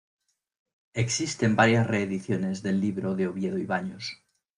[0.95, 4.23] Existen varias reediciones del libro de Oviedo y Baños.